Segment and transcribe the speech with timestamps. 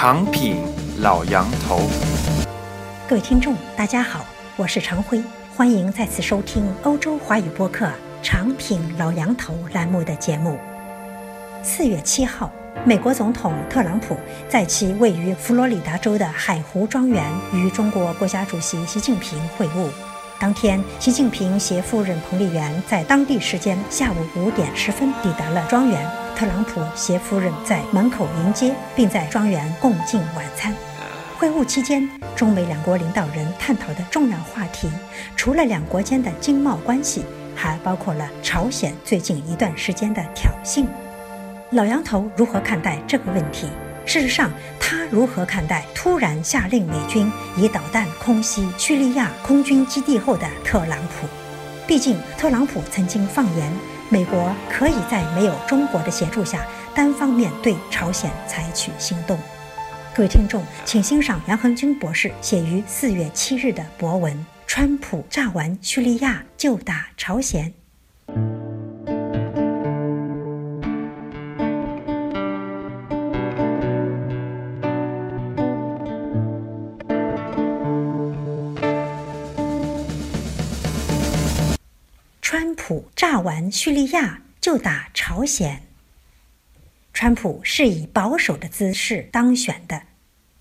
[0.00, 0.58] 长品
[1.00, 1.80] 老杨头，
[3.08, 4.24] 各位听众，大家好，
[4.54, 5.20] 我是常辉，
[5.56, 7.86] 欢迎再次收听欧洲华语播客
[8.22, 10.56] 《长品老杨头》栏目的节目。
[11.64, 12.48] 四月七号，
[12.84, 14.16] 美国总统特朗普
[14.48, 19.88] 在其位于佛罗里达州的海湖庄园与中国国家主席习近平会晤。
[20.40, 26.08] 当天，习近平携夫人彭丽媛在当地时间下午五点十分抵达了庄园。
[26.36, 30.72] 特朗普携夫人在门口迎接，并在庄园共进晚餐。
[31.36, 34.88] 会晤期间，中美两国领导人探讨的重要话题，
[35.34, 37.24] 除了两国间的经贸关系，
[37.56, 40.86] 还包括了朝鲜最近一段时间的挑衅。
[41.72, 43.66] 老杨头如何看待这个问题？
[44.08, 51.28] 事实上，他如何看待突然下令美军以导弹空袭叙利亚空军基地后的特朗普？
[51.86, 53.70] 毕竟，特朗普曾经放言。
[54.08, 59.38] 美国可以在没有中国的协助下，单方面对朝鲜采取行动。
[60.14, 67.77] 各位听众，请欣赏杨恒军博士写于四月七日的博文：川普炸完叙利亚就打朝鲜。
[83.38, 85.82] 普炸完叙利亚就打朝鲜。
[87.12, 90.02] 川普是以保守的姿势当选的，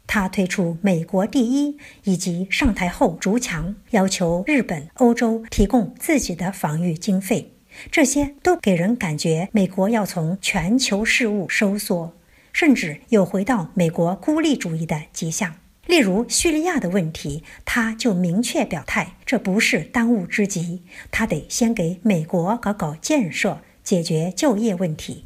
[0.05, 7.53] 他推出“美国第一”以及上台后逐强，要求日本、欧洲提供自己的防御经费，
[7.91, 12.13] 这些都给人感觉美国要从全球事务收缩，
[12.53, 15.55] 甚至有回到美国孤立主义的迹象。
[15.87, 25.25] 例如叙利亚的问题，他就明确表态，这不是当务之急，他得先给美国搞搞建设，解决就业问题。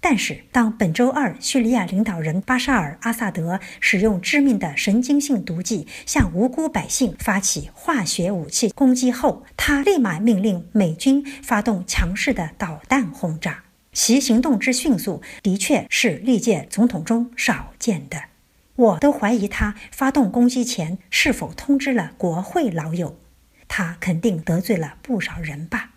[0.00, 13.64] 但是，当本周二叙利亚领导人巴沙尔·阿萨德使用致命的神经性毒剂向无辜百姓发起化学武器攻击后，他立马命令美军发动强势的导弹轰炸。
[13.94, 18.33] 其行动之迅速，的确是历届总统中少见的。
[18.76, 23.18] 我都怀疑他发动攻击前是否通知了国会老友，
[23.68, 25.92] 他肯定得罪了不少人吧，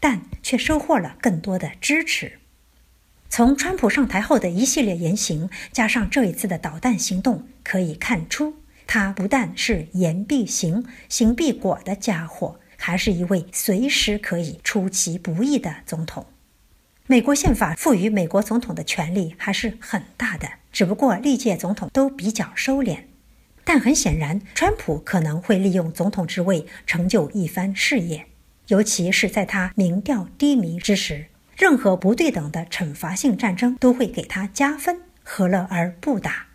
[0.00, 2.38] 但却收获了更多的支持。
[3.28, 8.54] 从川普上台后的一系列言行，加上这一次的导弹行动，可以看出，
[8.86, 16.26] 他不但是言必行，行必果的家伙，还是一位随时可以出其不意的总统。
[17.08, 20.48] 美国宪法赋予美国总统的权力还是很大的。
[20.72, 22.98] 只不过历届总统都比较收敛，
[23.62, 28.26] 但很显然，川普可能会利用总统之位成就一番事业，
[28.66, 36.48] 尤其是在他民调低迷之时，任何不对等的惩罚性战争都会给他加分，何乐而不打？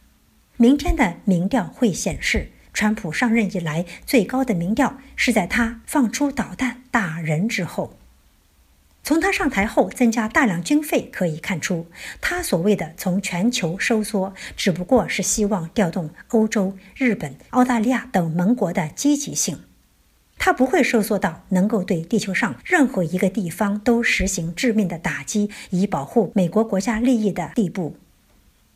[0.57, 7.97] 明天的民调会显示，川普上任以来最高的民调是在他放出导弹打人之后。
[9.03, 11.88] 从他上台后增加大量军费可以看出，
[12.22, 19.63] 他所谓的从全球收缩，只不过是希望调动欧洲、日本、澳大利亚等盟国的积极性。
[20.38, 27.97] 他不会收缩到能够对地球上任何一个地方都实行致命的打击，以保护美国国家利益的地步。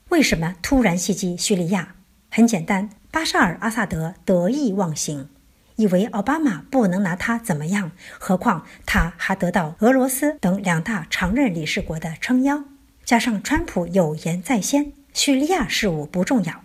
[0.10, 1.96] 为什么突然袭击叙利亚？
[2.30, 5.30] 很简单，巴沙尔·阿萨德得意忘形。
[5.78, 12.64] 以为奥巴马不能拿他怎么样，何况他还得到俄罗斯等两大常任理事国的撑腰，
[13.04, 16.64] 加上川普有言在先，叙利亚事务不重要，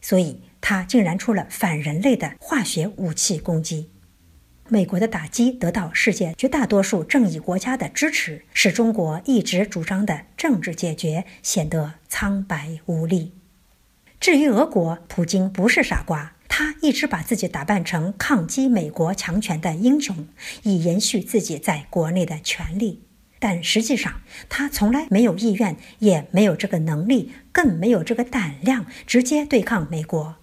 [0.00, 3.90] 所以他竟然出了反人类的化学武器攻击。
[4.70, 13.32] 美国的打击得到世界绝大多数正义国家的支持，使中国一直主张的政治解决显得苍白无力。
[14.20, 16.34] 至于俄国，普京不是傻瓜。
[16.60, 20.26] 他一直把自己打扮成抗击美国强权的英雄，
[20.64, 23.04] 以延续自己在国内的权利。
[23.38, 30.34] 但实际上，他从来没有意愿，也没有这个能力，更没有这个胆量直接对抗美国。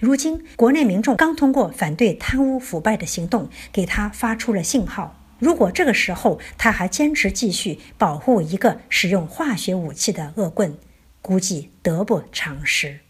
[0.00, 5.20] 如今，国内民众刚通过反对贪污腐败的行动，给他发出了信号。
[5.38, 10.78] 如果这个时候他还坚持继续保护一个使用化学武器的恶棍，
[11.20, 13.00] 估计得不偿失。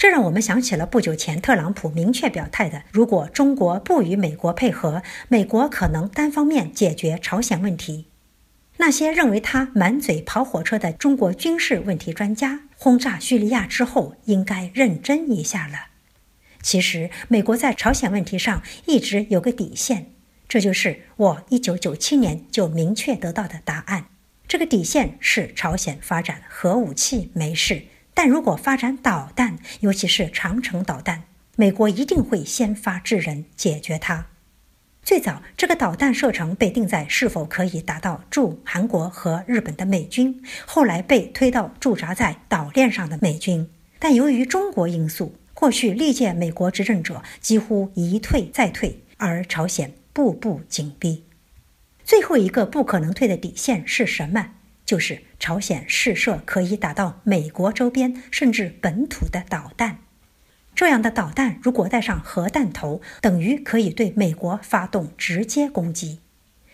[0.00, 8.06] 这让我们想起了不久前特朗普明确表态的：如果中国不与美国配合，美国可能单方面解决朝鲜问题。
[8.78, 15.88] 那些认为他满嘴跑火车的中国军事问题专家，轰炸叙利亚之后应该认真一下了。
[16.62, 20.06] 其实，美国在朝鲜问题上一直有个底线，
[20.48, 24.06] 这就是我1997年就明确得到的答案。
[24.48, 27.82] 这个底线是朝鲜发展核武器没事。
[28.22, 31.22] 但如果发展导弹，尤其是长程导弹，
[31.56, 34.26] 美国一定会先发制人解决它。
[35.02, 43.66] 最早，这个导弹射程被定在是否可以打到驻韩国和日本的美军，后来被推到驻扎在岛链上的美军。
[43.98, 51.24] 但由于中国因素，过去历届美国执政者几乎一退再退，而朝鲜步步紧逼。
[52.04, 54.50] 最后一个不可能退的底线是什么？
[54.90, 59.98] 就是朝鲜试射可以打到美国周边甚至本土的导弹。
[60.74, 66.18] 这样的导弹如果带上核弹头，等于可以对美国发动直接攻击。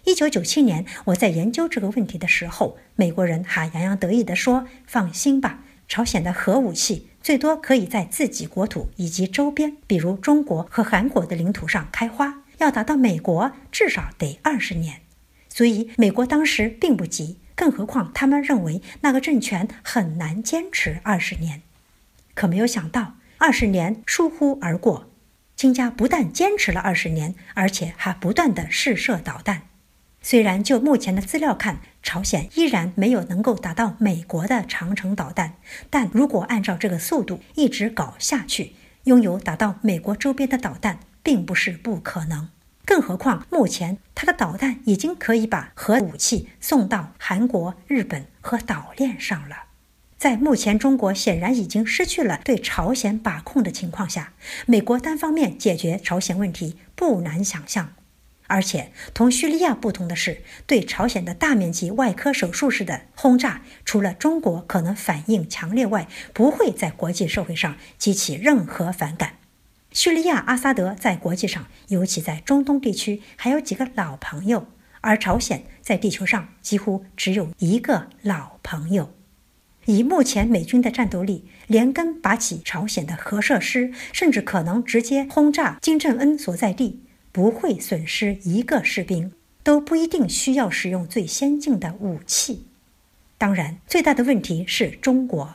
[0.04, 12.42] 一九九七年，我在研究这个问题的时候，美国人还洋洋得意地说：“放心吧，朝鲜的核武器最多可以在自己国土以及周边，比如中国和韩国的领土上开花。
[12.56, 15.02] 要达到美国，至少得二十年。
[15.50, 21.62] 所以，美国当时并不急，更何况他们认为那个政权很难坚持二十年。
[22.34, 25.10] 可没有想到。”二十年疏忽而过，
[25.54, 29.64] 金家不但坚持了二十年，而且还不断的试射导弹。
[30.22, 35.56] 虽然就目前的资料看，朝鲜依然没有能够达到美国的长城导弹，
[35.90, 38.72] 但如果按照这个速度一直搞下去，
[39.04, 42.48] 拥有打到美国周边的导弹，并不是不可能。
[42.86, 49.64] 更何况目前它的导弹已经可以把核武器送到韩国、日本和岛链上了。
[50.16, 54.32] 在目前中国显然已经失去了对朝鲜把控的情况下，
[54.64, 57.92] 美国单方面解决朝鲜问题不难想象。
[58.46, 69.32] 而且同叙利亚不同的是，对朝鲜的大面积外科手术式的轰炸，除了中国可能反应强烈外，不会在国际社会上激起任何反感。
[69.96, 74.66] 叙利亚阿萨德在国际上，尤其在中东地区，还有几个老朋友，
[75.00, 79.14] 而朝鲜在地球上几乎只有一个老朋友。
[79.86, 87.00] 以目前美军的战斗力，连根拔起朝鲜的核设施，甚至可能直接轰炸金正恩所在地，
[87.32, 89.32] 不会损失一个士兵，
[89.62, 92.66] 都不一定需要使用最先进的武器。
[93.38, 95.54] 当然，最大的问题是中国。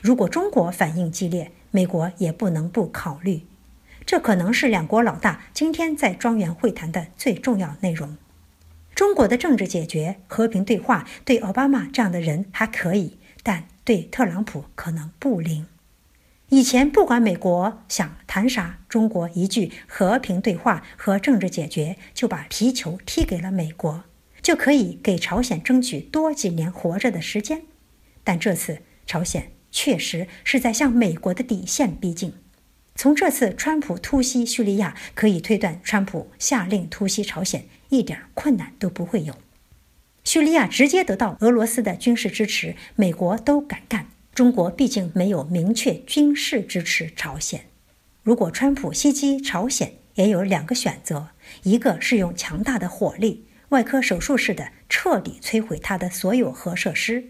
[0.00, 3.42] 如果中国反应激烈，美国也不能不考虑。
[4.06, 8.16] 这可能是两国老大今天在庄园会谈的最重要内容。
[8.94, 13.18] 中国的政治解决、和平对话，对奥巴马这样的人还可以。
[13.42, 15.66] 但对特朗普可能不灵。
[16.48, 24.04] 以前不管美国想谈啥，中国一句和平对话和政治解决，就把皮球踢给了美国，
[24.40, 27.62] 就可以给朝鲜争取多几年活着的时间。
[28.22, 32.32] 但这次朝鲜确实是在向美国的底线逼近。
[32.96, 39.34] 从这次川普突袭叙利亚可以推断，川普下令突袭朝鲜一点困难都不会有。
[40.22, 44.06] 叙利亚直接得到俄罗斯的军事支持，美国都敢干。
[44.32, 47.66] 中国毕竟没有明确军事支持朝鲜。
[48.22, 51.28] 如果川普袭击朝鲜，也有两个选择：
[51.62, 57.22] 一个是用强大的火力，外科手术式的彻底摧毁他的所有核设施；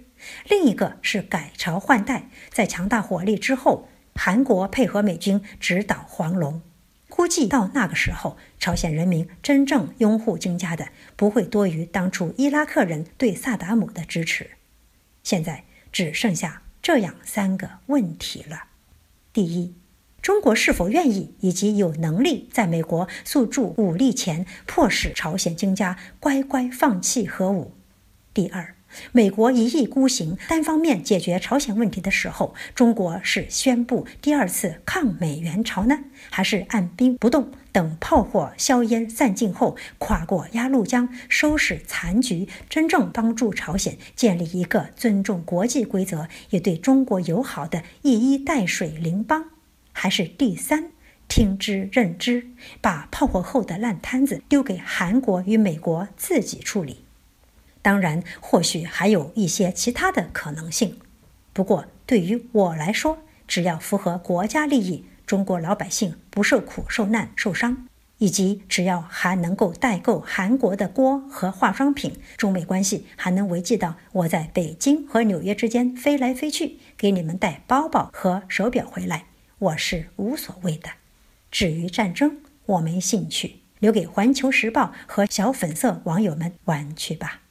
[0.49, 6.63] 另一个是改朝换代，在强大火力之后，韩国配合美军直捣黄龙。
[7.09, 14.51] 估计到那个时候，朝鲜人民真正拥护金家的不会多于当初伊拉克人对萨达姆的支持。
[15.23, 18.65] 现在只剩下这样三个问题了：
[19.33, 19.75] 第一，
[20.21, 27.73] 中国是否愿意以及有能力在美国诉诸武力前，迫使朝鲜金家乖乖放弃核武？
[28.33, 28.75] 第二。
[29.13, 35.99] 美国一意孤行，单方面解决朝鲜问题的时候，中国是宣布第二次抗美援朝呢，
[36.31, 49.47] 还是按兵不动，等炮火硝烟散尽后，跨过鸭绿江，收拾残局，真正帮助朝鲜建立一个尊重国际规则、也对中国友好的一衣带水邻邦？
[49.93, 50.91] 还是第三，
[51.29, 52.49] 听之任之，
[52.81, 57.04] 把炮火后的烂摊子丢给韩国与美国自己处理？
[57.85, 60.99] 当然，或许还有一些其他的可能性。
[61.53, 67.87] 不过，对于我来说，只要符合国家利益，中国老百姓不受苦受难受伤，
[68.17, 79.27] 以及只要还能够代购韩国的锅和化妆品，中美关系还能维系到我在北京和纽约之间飞来飞去，给你们带包包和手表回来，
[79.59, 80.89] 我是无所谓的。
[81.51, 87.43] 至于战争，我没兴趣，留给《环球时报》和小粉色网友们玩去吧。